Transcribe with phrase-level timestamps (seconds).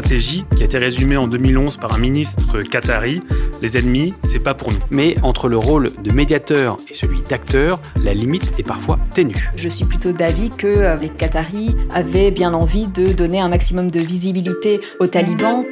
[0.00, 3.20] stratégie qui a été résumée en 2011 par un ministre qatari.
[3.60, 4.78] Les ennemis, c'est pas pour nous.
[4.90, 9.50] Mais entre le rôle de médiateur et celui d'acteur, la limite est parfois ténue.
[9.56, 13.90] Je suis plutôt d'avis que euh, les Qataris avaient bien envie de donner un maximum
[13.90, 15.66] de visibilité aux talibans.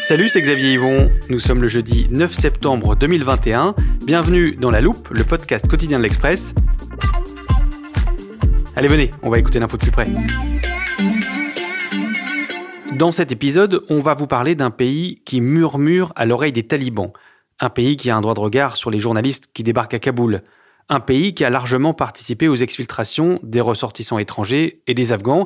[0.00, 1.10] Salut, c'est Xavier Yvon.
[1.30, 3.74] Nous sommes le jeudi 9 septembre 2021.
[4.04, 6.54] Bienvenue dans La Loupe, le podcast quotidien de l'Express.
[8.78, 10.06] Allez, venez, on va écouter l'info de plus près.
[12.92, 17.10] Dans cet épisode, on va vous parler d'un pays qui murmure à l'oreille des talibans.
[17.58, 20.42] Un pays qui a un droit de regard sur les journalistes qui débarquent à Kaboul.
[20.88, 25.44] Un pays qui a largement participé aux exfiltrations des ressortissants étrangers et des Afghans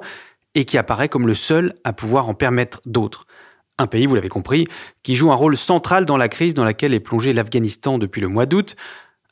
[0.55, 3.27] et qui apparaît comme le seul à pouvoir en permettre d'autres.
[3.79, 4.67] Un pays, vous l'avez compris,
[5.03, 8.29] qui joue un rôle central dans la crise dans laquelle est plongé l'Afghanistan depuis le
[8.29, 8.77] mois d'août.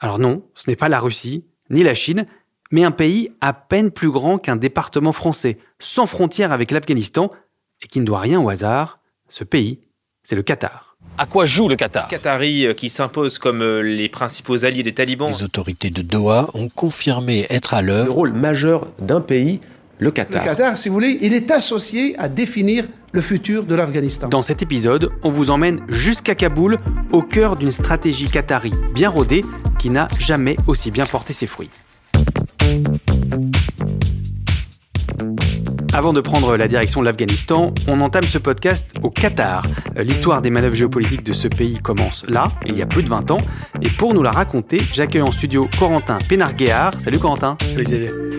[0.01, 2.24] Alors non, ce n'est pas la Russie, ni la Chine,
[2.71, 7.30] mais un pays à peine plus grand qu'un département français, sans frontière avec l'Afghanistan,
[7.82, 9.01] et qui ne doit rien au hasard.
[9.29, 9.80] Ce pays,
[10.23, 10.96] c'est le Qatar.
[11.18, 12.09] À quoi joue le Qatar?
[12.09, 15.30] Qataris euh, qui s'imposent comme euh, les principaux alliés des talibans.
[15.30, 18.07] Les autorités de Doha ont confirmé être à l'œuvre.
[18.07, 19.60] Le rôle majeur d'un pays,
[19.99, 20.43] le Qatar.
[20.43, 24.29] Le Qatar, si vous voulez, il est associé à définir le futur de l'Afghanistan.
[24.29, 26.77] Dans cet épisode, on vous emmène jusqu'à Kaboul,
[27.12, 29.45] au cœur d'une stratégie qatari bien rodée
[29.79, 31.71] qui n'a jamais aussi bien porté ses fruits.
[35.93, 39.66] Avant de prendre la direction de l'Afghanistan, on entame ce podcast au Qatar.
[39.96, 43.32] L'histoire des manœuvres géopolitiques de ce pays commence là, il y a plus de 20
[43.32, 43.40] ans.
[43.82, 46.99] Et pour nous la raconter, j'accueille en studio Corentin Pénarguéard.
[47.01, 47.57] Salut Corentin.
[47.60, 48.30] Salut Xavier.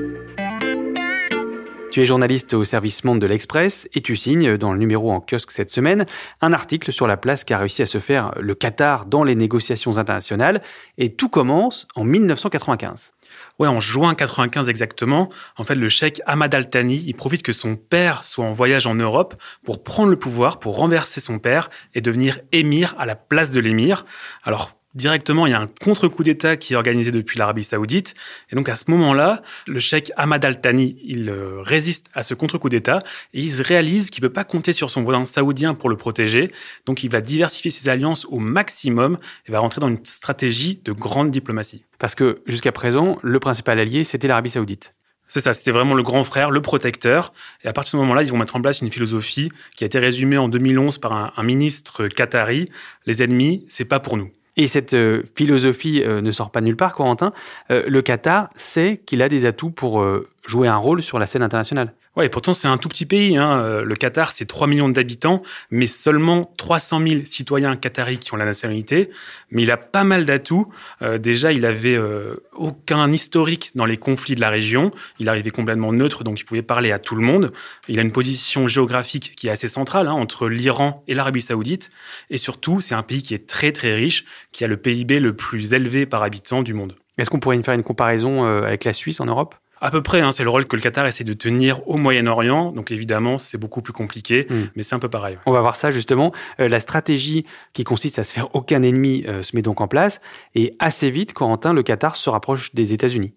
[1.91, 5.19] Tu es journaliste au service Monde de l'Express et tu signes, dans le numéro en
[5.19, 6.05] kiosque cette semaine,
[6.39, 9.97] un article sur la place qu'a réussi à se faire le Qatar dans les négociations
[9.97, 10.61] internationales.
[10.97, 13.11] Et tout commence en 1995.
[13.59, 17.75] Ouais, en juin 95 exactement, en fait, le cheikh Ahmad Al-Thani, il profite que son
[17.75, 19.35] père soit en voyage en Europe
[19.65, 23.59] pour prendre le pouvoir, pour renverser son père et devenir émir à la place de
[23.59, 24.05] l'émir.
[24.43, 28.13] Alors, directement, il y a un contre-coup d'État qui est organisé depuis l'Arabie Saoudite.
[28.51, 32.69] Et donc, à ce moment-là, le cheikh Ahmad Al-Thani, il euh, résiste à ce contre-coup
[32.69, 32.99] d'État
[33.33, 36.51] et il réalise qu'il ne peut pas compter sur son voisin saoudien pour le protéger.
[36.85, 40.91] Donc, il va diversifier ses alliances au maximum et va rentrer dans une stratégie de
[40.91, 41.83] grande diplomatie.
[41.99, 44.93] Parce que, jusqu'à présent, le principal allié, c'était l'Arabie Saoudite.
[45.27, 47.31] C'est ça, c'était vraiment le grand frère, le protecteur.
[47.63, 49.87] Et à partir de ce moment-là, ils vont mettre en place une philosophie qui a
[49.87, 52.65] été résumée en 2011 par un, un ministre qatari.
[53.05, 54.29] Les ennemis, c'est pas pour nous.
[54.57, 57.31] Et cette euh, philosophie euh, ne sort pas nulle part, Corentin.
[57.69, 60.05] Euh, le Qatar sait qu'il a des atouts pour
[60.45, 61.93] jouer un rôle sur la scène internationale.
[62.15, 63.37] Ouais, et pourtant c'est un tout petit pays.
[63.37, 63.81] Hein.
[63.81, 68.45] Le Qatar, c'est 3 millions d'habitants, mais seulement 300 000 citoyens qataris qui ont la
[68.45, 69.09] nationalité.
[69.49, 70.71] Mais il a pas mal d'atouts.
[71.01, 74.91] Euh, déjà, il avait euh, aucun historique dans les conflits de la région.
[75.19, 77.51] Il arrivait complètement neutre, donc il pouvait parler à tout le monde.
[77.87, 81.91] Il a une position géographique qui est assez centrale hein, entre l'Iran et l'Arabie Saoudite.
[82.29, 85.35] Et surtout, c'est un pays qui est très très riche, qui a le PIB le
[85.35, 86.95] plus élevé par habitant du monde.
[87.17, 89.55] Est-ce qu'on pourrait faire une comparaison euh, avec la Suisse en Europe?
[89.81, 92.71] À peu près, hein, c'est le rôle que le Qatar essaie de tenir au Moyen-Orient.
[92.71, 94.55] Donc évidemment, c'est beaucoup plus compliqué, mm.
[94.75, 95.37] mais c'est un peu pareil.
[95.47, 96.31] On va voir ça justement.
[96.59, 97.43] Euh, la stratégie
[97.73, 100.21] qui consiste à se faire aucun ennemi euh, se met donc en place.
[100.53, 103.33] Et assez vite, Corentin, le Qatar se rapproche des États-Unis.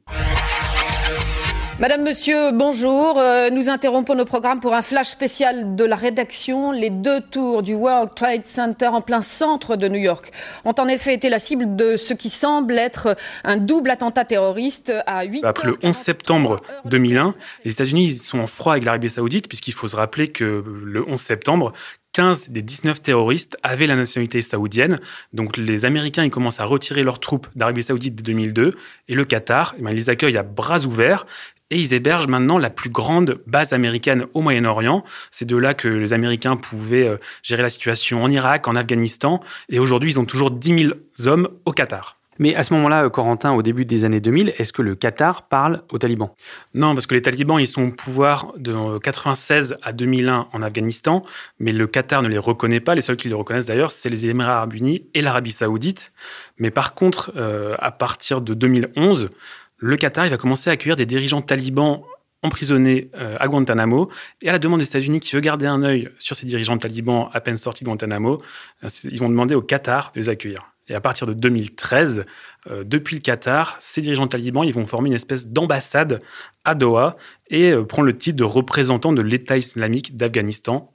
[1.81, 3.19] Madame, Monsieur, bonjour.
[3.19, 6.71] Euh, nous interrompons nos programmes pour un flash spécial de la rédaction.
[6.71, 10.31] Les deux tours du World Trade Center en plein centre de New York
[10.65, 14.93] ont en effet été la cible de ce qui semble être un double attentat terroriste
[15.07, 17.35] à 8 Après le 11 septembre 2001,
[17.65, 21.21] les États-Unis sont en froid avec l'Arabie Saoudite puisqu'il faut se rappeler que le 11
[21.21, 21.73] septembre,
[22.15, 25.01] 15 des 19 terroristes avaient la nationalité saoudienne.
[25.33, 28.77] Donc les Américains ils commencent à retirer leurs troupes d'Arabie Saoudite dès 2002
[29.09, 31.27] et le Qatar, eh ils les accueille à bras ouverts
[31.71, 35.03] et ils hébergent maintenant la plus grande base américaine au Moyen-Orient.
[35.31, 39.41] C'est de là que les Américains pouvaient euh, gérer la situation en Irak, en Afghanistan,
[39.69, 40.95] et aujourd'hui ils ont toujours 10 000
[41.27, 42.17] hommes au Qatar.
[42.39, 45.83] Mais à ce moment-là, Corentin, au début des années 2000, est-ce que le Qatar parle
[45.93, 46.31] aux talibans?
[46.75, 51.23] Non, parce que les talibans, ils sont au pouvoir de 96 à 2001 en Afghanistan,
[51.59, 52.95] mais le Qatar ne les reconnaît pas.
[52.95, 56.13] Les seuls qui les reconnaissent d'ailleurs, c'est les Émirats arabes unis et l'Arabie saoudite.
[56.59, 59.31] Mais par contre, euh, à partir de 2011,
[59.79, 62.03] le Qatar il va commencer à accueillir des dirigeants talibans
[62.45, 64.11] emprisonnés euh, à Guantanamo.
[64.43, 67.29] Et à la demande des États-Unis qui veut garder un œil sur ces dirigeants talibans
[67.33, 68.39] à peine sortis de Guantanamo,
[68.85, 70.74] euh, ils vont demander au Qatar de les accueillir.
[70.89, 72.27] Et à partir de 2013,
[72.71, 76.21] euh, depuis le Qatar, ces dirigeants talibans, ils vont former une espèce d'ambassade
[76.65, 77.17] à Doha
[77.49, 80.93] et prendre le titre de représentant de l'État islamique d'Afghanistan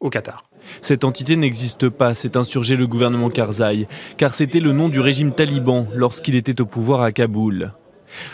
[0.00, 0.48] au Qatar.
[0.82, 5.32] Cette entité n'existe pas, c'est insurgé le gouvernement Karzai, car c'était le nom du régime
[5.32, 7.72] taliban lorsqu'il était au pouvoir à Kaboul.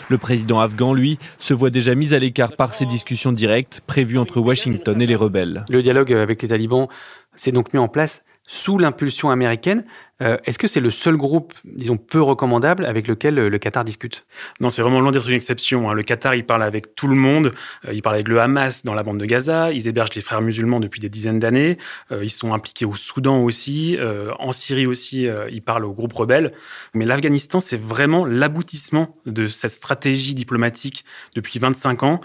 [0.09, 4.17] Le président afghan, lui, se voit déjà mis à l'écart par ces discussions directes prévues
[4.17, 5.65] entre Washington et les rebelles.
[5.69, 6.87] Le dialogue avec les talibans
[7.35, 9.83] s'est donc mis en place sous l'impulsion américaine.
[10.23, 13.83] Euh, est-ce que c'est le seul groupe, disons, peu recommandable avec lequel euh, le Qatar
[13.83, 14.25] discute?
[14.59, 15.89] Non, c'est vraiment loin d'être une exception.
[15.89, 15.93] Hein.
[15.93, 17.53] Le Qatar, il parle avec tout le monde.
[17.87, 19.71] Euh, il parle avec le Hamas dans la bande de Gaza.
[19.71, 21.77] Ils hébergent les frères musulmans depuis des dizaines d'années.
[22.11, 23.97] ils sont impliqués au Soudan aussi.
[24.39, 26.53] en Syrie aussi, ils parlent aux groupes rebelles.
[26.93, 31.05] Mais l'Afghanistan, c'est vraiment l'aboutissement de cette stratégie diplomatique
[31.35, 32.21] depuis 25 ans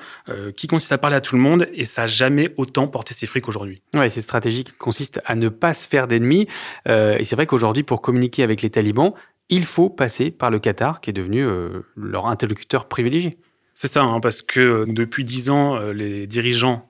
[0.57, 3.27] qui consiste à parler à tout le monde et ça n'a jamais autant porté ses
[3.27, 3.81] fruits qu'aujourd'hui.
[3.95, 6.47] Oui, cette stratégie consiste à ne pas se faire d'ennemis.
[6.87, 9.13] et c'est vrai qu'aujourd'hui, pour communiquer avec les talibans,
[9.49, 13.39] il faut passer par le Qatar, qui est devenu euh, leur interlocuteur privilégié.
[13.81, 16.89] C'est ça, hein, parce que euh, depuis dix ans, euh, les dirigeants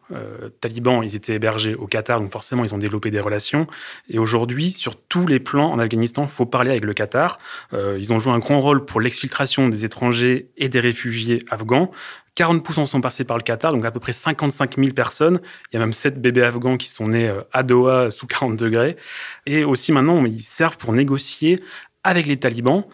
[0.63, 3.67] talibans, ils étaient hébergés au Qatar, donc forcément, ils ont développé des relations.
[4.09, 7.39] Et aujourd'hui, sur tous les plans en Afghanistan, il faut parler avec le Qatar.
[7.75, 11.91] ils ont joué un grand rôle pour l'exfiltration des étrangers et des réfugiés afghans.
[12.39, 15.41] 40% sont passés par le Qatar, donc à peu près 55 000 personnes.
[15.71, 18.57] Il y a même 7 bébés afghans qui sont nés euh, à Doha sous 40
[18.57, 18.97] degrés.
[19.45, 21.61] Et aussi maintenant, ils servent pour négocier
[22.05, 22.85] avec les talibans.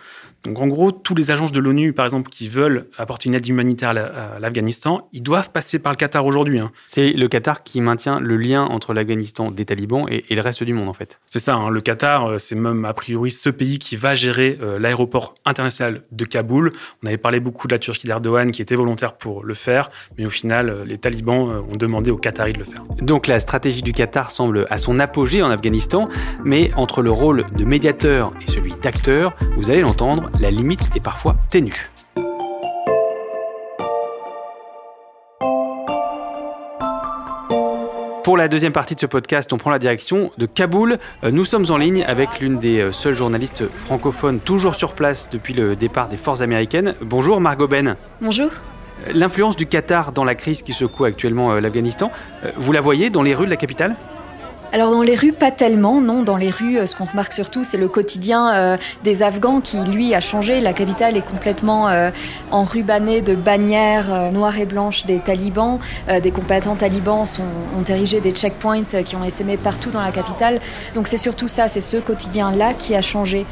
[0.44, 3.48] Donc en gros, tous les agences de l'ONU, par exemple, qui veulent apporter une aide
[3.48, 6.60] humanitaire à l'Afghanistan, ils doivent passer par le Qatar aujourd'hui.
[6.60, 6.70] Hein.
[6.86, 10.74] C'est le Qatar qui maintient le lien entre l'Afghanistan des talibans et, le reste du
[10.74, 11.20] monde, en fait.
[11.26, 11.70] C'est ça, hein.
[11.70, 16.02] le Qatar, euh, c'est même a priori ce pays qui va gérer euh, l'aéroport international
[16.12, 16.72] de Kaboul.
[17.02, 19.88] On avait parlé beaucoup de la Turquie d'Erdogan qui était volontaire pour le faire,
[20.18, 22.84] mais au final, euh, les talibans ont demandé aux Qataris de le faire.
[23.00, 26.08] Donc la stratégie du Qatar semble à son apogée en Afghanistan,
[26.44, 31.00] mais entre le rôle de médiateur et celui d'acteur, vous allez l'entendre, la limite est
[31.00, 31.90] parfois ténue.
[38.22, 40.98] Pour la deuxième partie de ce podcast, on prend la direction de Kaboul.
[41.24, 45.28] Euh, nous sommes en ligne avec l'une des euh, seules journalistes francophones toujours sur place
[45.30, 46.94] depuis le départ des forces américaines.
[47.02, 47.96] Bonjour Margot Ben.
[48.22, 48.46] Bonjour.
[49.06, 52.10] Euh, l'influence du Qatar dans la crise qui secoue actuellement l'Afghanistan,
[52.56, 53.94] vous la voyez dans les rues de la capitale?
[54.74, 56.24] Alors dans les rues, pas tellement, non.
[56.24, 59.78] Dans les rues, euh, ce qu'on remarque surtout, c'est le quotidien euh, des Afghans qui,
[59.78, 60.60] lui, a changé.
[60.60, 62.10] La capitale est complètement euh,
[62.50, 65.78] enrubanée de bannières noires et blanches des talibans.
[66.08, 67.22] des combattants talibans
[67.78, 70.60] ont érigé des checkpoints qui ont essaimé partout dans la capitale.
[70.94, 73.46] Donc c'est surtout ça, c'est ce quotidien-là qui a changé.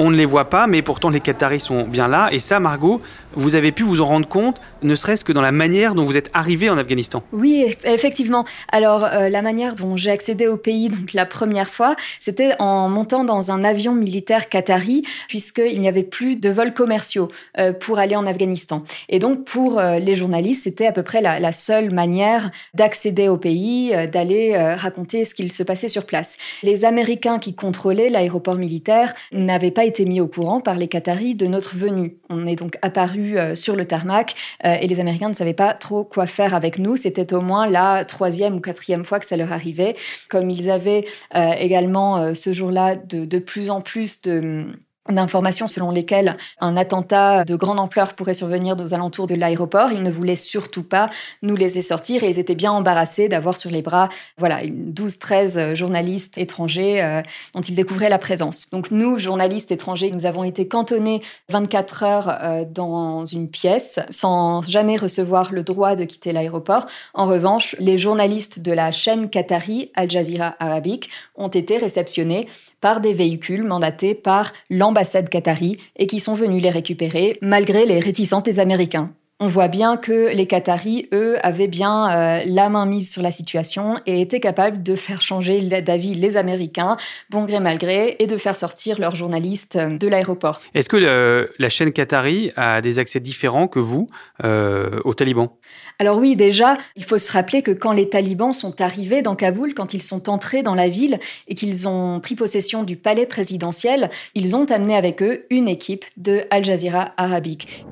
[0.00, 2.28] On ne les voit pas, mais pourtant les Qataris sont bien là.
[2.30, 3.02] Et ça, Margot,
[3.38, 6.18] vous avez pu vous en rendre compte, ne serait-ce que dans la manière dont vous
[6.18, 7.22] êtes arrivé en Afghanistan.
[7.32, 8.44] Oui, effectivement.
[8.72, 12.88] Alors, euh, la manière dont j'ai accédé au pays donc la première fois, c'était en
[12.88, 17.98] montant dans un avion militaire qatari, puisqu'il n'y avait plus de vols commerciaux euh, pour
[17.98, 18.82] aller en Afghanistan.
[19.08, 23.28] Et donc, pour euh, les journalistes, c'était à peu près la, la seule manière d'accéder
[23.28, 26.38] au pays, d'aller raconter ce qu'il se passait sur place.
[26.62, 31.34] Les Américains qui contrôlaient l'aéroport militaire n'avaient pas été mis au courant par les Qataris
[31.34, 32.16] de notre venue.
[32.28, 34.34] On est donc apparu euh, sur le tarmac
[34.64, 36.96] euh, et les Américains ne savaient pas trop quoi faire avec nous.
[36.96, 39.96] C'était au moins la troisième ou quatrième fois que ça leur arrivait.
[40.28, 41.04] Comme ils avaient
[41.34, 44.66] euh, également ce jour-là de, de plus en plus de
[45.08, 49.92] d'informations selon lesquelles un attentat de grande ampleur pourrait survenir aux alentours de l'aéroport.
[49.92, 51.10] Ils ne voulaient surtout pas
[51.42, 56.38] nous laisser sortir et ils étaient bien embarrassés d'avoir sur les bras voilà, 12-13 journalistes
[56.38, 57.22] étrangers euh,
[57.54, 58.68] dont ils découvraient la présence.
[58.70, 64.62] Donc nous, journalistes étrangers, nous avons été cantonnés 24 heures euh, dans une pièce sans
[64.62, 66.86] jamais recevoir le droit de quitter l'aéroport.
[67.14, 72.48] En revanche, les journalistes de la chaîne qatari Al Jazeera Arabique ont été réceptionnés
[72.80, 78.00] par des véhicules mandatés par l'ambassade qatari et qui sont venus les récupérer malgré les
[78.00, 79.06] réticences des Américains.
[79.40, 83.30] On voit bien que les Qataris, eux, avaient bien euh, la main mise sur la
[83.30, 86.96] situation et étaient capables de faire changer d'avis les Américains,
[87.30, 90.60] bon gré mal gré, et de faire sortir leurs journalistes euh, de l'aéroport.
[90.74, 94.08] Est-ce que la chaîne Qatari a des accès différents que vous
[94.42, 95.50] euh, aux talibans?
[96.00, 99.74] Alors oui, déjà, il faut se rappeler que quand les talibans sont arrivés dans Kaboul,
[99.74, 104.08] quand ils sont entrés dans la ville et qu'ils ont pris possession du palais présidentiel,
[104.36, 107.84] ils ont amené avec eux une équipe de Al Jazeera arabique.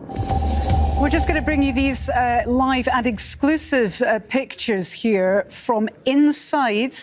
[1.01, 5.89] We're just going to bring you these uh, live and exclusive uh, pictures here from
[6.07, 6.95] inside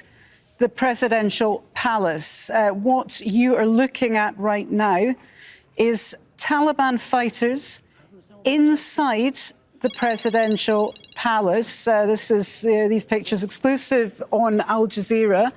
[0.59, 2.49] the presidential palace.
[2.49, 5.13] Uh, what you are looking at right now
[5.77, 7.81] is Taliban fighters
[8.45, 9.37] inside
[9.83, 11.85] the presidential palace.
[12.07, 15.51] This is uh, these pictures exclusive on Al Jazeera.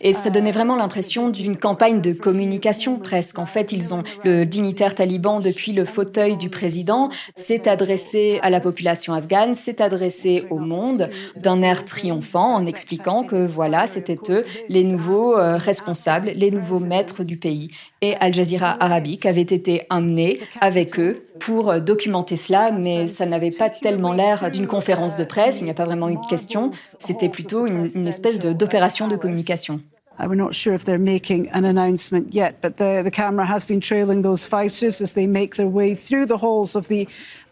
[0.00, 3.38] Et ça donnait vraiment l'impression d'une campagne de communication presque.
[3.38, 8.50] En fait, ils ont le dignitaire taliban depuis le fauteuil du président s'est adressé à
[8.50, 14.18] la population afghane, s'est adressé au monde d'un air triomphant en expliquant que voilà, c'était
[14.28, 17.70] eux les nouveaux euh, responsables, les nouveaux maîtres du pays.
[18.14, 23.68] Al Jazeera arabique avait été amené avec eux pour documenter cela, mais ça n'avait pas
[23.68, 27.28] tellement l'air d'une conférence de presse, il n'y a pas vraiment eu de questions, c'était
[27.28, 29.80] plutôt une espèce d'opération de communication.
[30.18, 33.64] Uh, we're not sure if they're making an announcement yet, but the, the camera has
[33.64, 37.06] been trailing those fighters as they make their way through the halls of the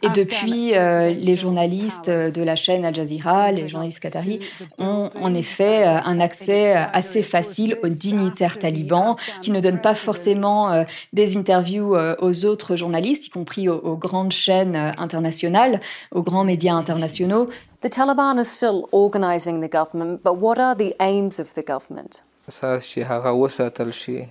[0.04, 4.40] et depuis, euh, les journalistes de la chaîne Al Jazeera, les journalistes qataris,
[4.78, 9.94] ont en effet euh, un accès assez facile aux dignitaires talibans, qui ne donnent pas
[9.94, 15.80] forcément euh, des interviews aux autres journalistes, y compris aux, aux grandes chaînes internationales,
[16.12, 17.46] aux grands médias internationaux.
[17.80, 22.22] The Taliban are still organizing the government, but what are the aims of the government?
[22.48, 24.28] اساس شي هغه وساتل شي.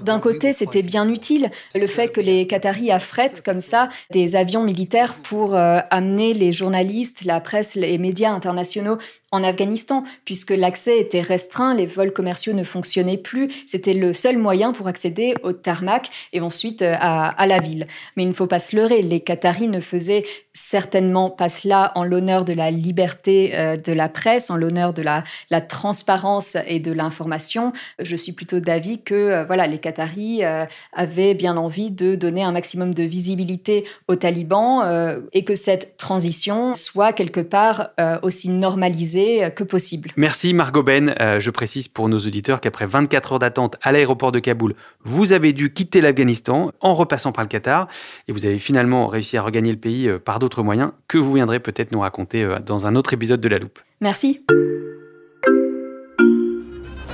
[0.00, 4.62] D'un côté, c'était bien utile le fait que les Qataris affrètent comme ça des avions
[4.62, 8.98] militaires pour euh, amener les journalistes, la presse, les médias internationaux
[9.32, 13.48] en Afghanistan, puisque l'accès était restreint, les vols commerciaux ne fonctionnaient plus.
[13.66, 17.86] C'était le seul moyen pour accéder au tarmac et ensuite euh, à, à la ville.
[18.16, 22.04] Mais il ne faut pas se leurrer, les Qataris ne faisaient certainement pas cela en
[22.04, 26.80] l'honneur de la liberté euh, de la presse, en l'honneur de la, la, transparence et
[26.80, 27.72] de l'information.
[27.98, 30.42] Je suis plutôt d'avis que euh, voilà, les Qataris
[30.92, 36.74] avaient bien envie de donner un maximum de visibilité aux talibans et que cette transition
[36.74, 37.90] soit quelque part
[38.22, 40.12] aussi normalisée euh, que possible.
[40.16, 41.14] Merci Margot Ben.
[41.20, 45.32] Euh, je précise pour nos auditeurs qu'après 24 heures d'attente à l'aéroport de Kaboul, vous
[45.32, 47.88] avez dû quitter l'Afghanistan en repassant par le Qatar
[48.28, 51.34] et vous avez finalement réussi à regagner le pays euh, par d'autres moyens que vous
[51.34, 53.78] viendrez peut-être nous raconter dans un autre épisode de La Loupe.
[54.00, 54.40] Merci.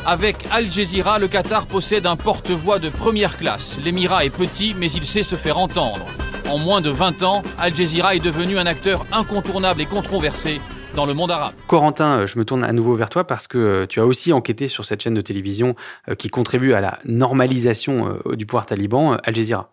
[0.09, 3.81] Avec Al Jazeera, le Qatar possède un porte-voix de première classe.
[3.85, 6.07] L'émirat est petit, mais il sait se faire entendre.
[6.49, 10.61] En moins de 20 ans, Al Jazeera est devenu un acteur incontournable et controversé
[10.95, 11.55] dans le monde arabe.
[11.67, 14.33] Corentin, euh, je me tourne à nouveau vers toi parce que euh, tu as aussi
[14.33, 15.75] enquêté sur cette chaîne de télévision
[16.09, 19.73] euh, qui contribue à la normalisation du pouvoir taliban, Al Jazeera.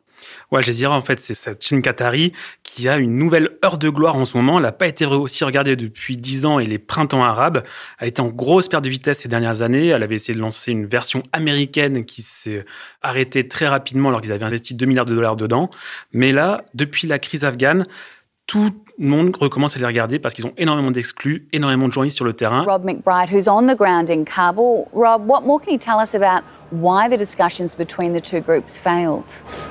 [0.52, 3.90] Ouais, Al Jazeera, en fait, c'est cette chaîne qatari qui a une nouvelle heure de
[3.90, 4.58] gloire en ce moment.
[4.58, 7.62] Elle n'a pas été aussi regardée depuis dix ans et les printemps arabes.
[8.00, 9.88] Elle était en grosse perte de vitesse ces dernières années.
[9.88, 12.66] Elle avait essayé de lancer une version américaine qui s'est
[13.02, 15.70] arrêtée très rapidement alors qu'ils avaient investi 2 milliards de dollars dedans.
[16.14, 17.86] Mais là, depuis la crise afghane,
[18.48, 18.70] tout
[19.00, 22.26] le monde recommence à les regarder parce qu'ils ont énormément d'exclus, énormément de journalistes sur
[22.26, 22.64] le terrain.
[22.64, 24.88] Rob McBride, who's on the ground in Kabul.
[24.94, 28.78] Rob, what more can you tell us about why the discussions between the two groups
[28.78, 29.26] failed?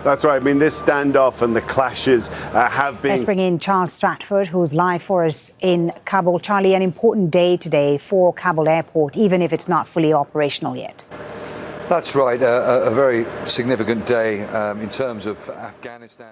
[0.04, 0.40] That's right.
[0.40, 3.10] I mean, this standoff and the clashes uh, have been.
[3.10, 6.40] Let's bring in Charles Stratford, who's live for us in Kabul.
[6.40, 11.04] Charlie, an important day today for Kabul Airport, even if it's not fully operational yet.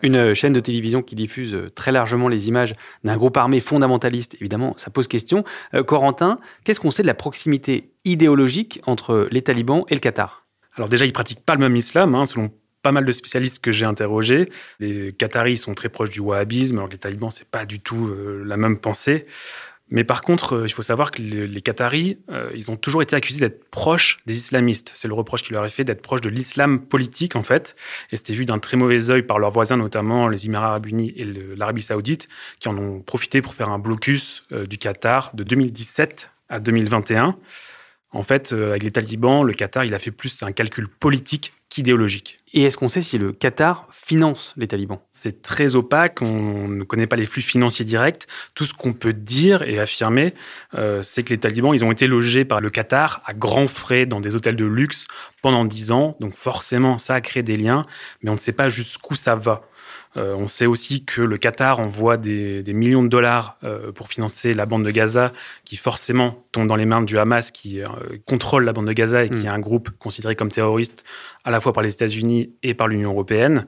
[0.02, 4.37] Une chaîne de télévision qui diffuse euh, très largement les images d'un groupe armé fondamentaliste,
[4.40, 5.45] évidemment, ça pose question.
[5.75, 10.47] Euh, Corentin, qu'est-ce qu'on sait de la proximité idéologique entre les talibans et le Qatar?
[10.76, 12.50] Alors déjà, ils pratiquent pas le même islam, hein, selon
[12.83, 14.49] pas mal de spécialistes que j'ai interrogés.
[14.78, 18.09] Les Qataris sont très proches du wahhabisme, alors que les talibans, c'est pas du tout
[18.09, 19.26] euh, la même pensée.
[19.90, 23.16] Mais par contre, euh, il faut savoir que les, Qataris, euh, ils ont toujours été
[23.16, 24.92] accusés d'être proches des islamistes.
[24.94, 27.75] C'est le reproche qui leur est fait d'être proches de l'islam politique, en fait.
[28.12, 31.12] Et c'était vu d'un très mauvais œil par leurs voisins, notamment les Émirats arabes unis
[31.16, 32.28] et l'Arabie saoudite,
[32.61, 37.37] qui en ont profité pour faire un blocus euh, du Qatar de 2017 à 2021.
[38.12, 42.40] En fait, avec les talibans, le Qatar, il a fait plus un calcul politique qu'idéologique.
[42.52, 44.99] Et est-ce qu'on sait si le Qatar finance les talibans?
[45.12, 48.26] C'est très opaque, on ne connaît pas les flux financiers directs.
[48.57, 50.35] Tout ce qu'on peut dire et affirmer,
[50.75, 54.05] euh, c'est que les talibans, ils ont été logés par le Qatar à grands frais
[54.05, 55.07] dans des hôtels de luxe
[55.43, 56.17] pendant dix ans.
[56.19, 57.83] Donc forcément, ça a créé des liens,
[58.23, 59.62] mais on ne sait pas jusqu'où ça va.
[60.17, 64.55] Euh, on sait aussi que le Qatar envoie des, millions de dollars euh, pour financer
[64.55, 65.33] la bande de Gaza,
[65.64, 67.87] qui forcément tombe dans les mains du Hamas, qui euh,
[68.26, 69.47] contrôle la bande de Gaza et qui hmm.
[69.47, 71.05] est un groupe considéré comme terroriste
[71.45, 73.67] à la fois par les États-Unis et par l'Union européenne.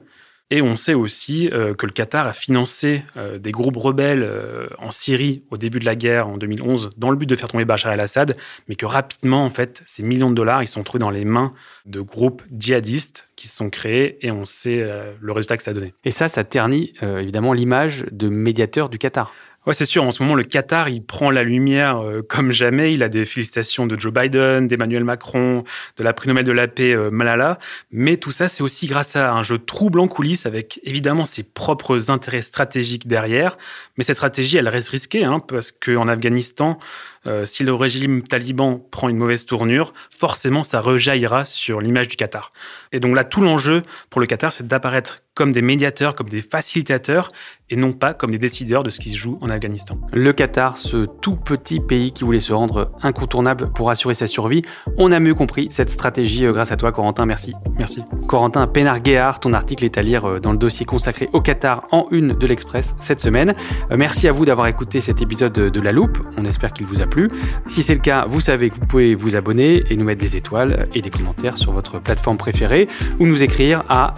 [0.49, 4.67] Et on sait aussi euh, que le Qatar a financé euh, des groupes rebelles euh,
[4.77, 7.65] en Syrie au début de la guerre en 2011 dans le but de faire tomber
[7.65, 8.35] Bachar el-Assad,
[8.67, 11.53] mais que rapidement, en fait, ces millions de dollars, ils sont trouvés dans les mains
[11.85, 14.87] de groupes djihadistes qui se sont créés et on sait
[15.19, 15.93] le résultat que ça a donné.
[16.03, 19.33] Et ça, ça ternit évidemment l'image de médiateur du Qatar.
[19.65, 20.03] Ouais, c'est sûr.
[20.03, 22.93] En ce moment, le Qatar, il prend la lumière euh, comme jamais.
[22.93, 25.63] Il a des félicitations de Joe Biden, d'Emmanuel Macron,
[25.95, 27.59] de la prix Nobel de la paix euh, Malala.
[27.89, 31.43] Mais tout ça, c'est aussi grâce à un jeu trouble en coulisses avec évidemment ses
[31.43, 33.57] propres intérêts stratégiques derrière.
[33.97, 36.77] Mais cette stratégie, elle reste risquée hein, parce qu'en Afghanistan,
[37.25, 42.17] euh, si le régime taliban prend une mauvaise tournure, forcément, ça rejaillira sur l'image du
[42.17, 42.51] Qatar.
[42.91, 46.41] Et donc là, tout l'enjeu pour le Qatar, c'est d'apparaître comme des médiateurs, comme des
[46.41, 47.31] facilitateurs,
[47.69, 49.97] et non pas comme des décideurs de ce qui se joue en Afghanistan.
[50.13, 54.61] Le Qatar, ce tout petit pays qui voulait se rendre incontournable pour assurer sa survie,
[54.97, 57.25] on a mieux compris cette stratégie euh, grâce à toi, Corentin.
[57.25, 57.53] Merci.
[57.79, 58.03] Merci.
[58.27, 62.07] Corentin Pénard-Guéard, ton article est à lire euh, dans le dossier consacré au Qatar en
[62.11, 63.53] une de l'Express cette semaine.
[63.91, 66.19] Euh, merci à vous d'avoir écouté cet épisode de La Loupe.
[66.37, 67.27] On espère qu'il vous a plu.
[67.65, 70.37] Si c'est le cas, vous savez que vous pouvez vous abonner et nous mettre des
[70.37, 72.87] étoiles et des commentaires sur votre plateforme préférée
[73.19, 74.13] ou nous écrire à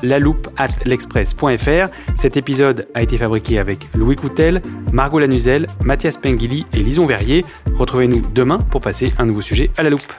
[2.16, 7.46] Cet épisode a été fabriqué avec Louis Coutel, Margot Lanuzel, Mathias Pengili et Lison Verrier.
[7.76, 10.12] Retrouvez-nous demain pour passer un nouveau sujet à la loupe.